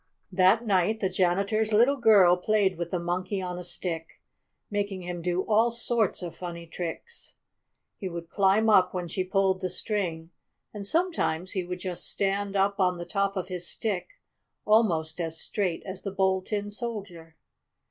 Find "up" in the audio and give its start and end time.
8.67-8.95, 12.55-12.79